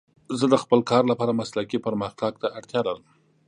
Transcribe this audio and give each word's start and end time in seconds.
زه 0.39 0.45
د 0.49 0.55
خپل 0.63 0.79
کار 0.91 1.03
لپاره 1.11 1.37
مسلکي 1.41 1.77
پرمختګ 1.85 2.33
ته 2.41 2.47
اړتیا 2.57 2.81
لرم. 2.87 3.05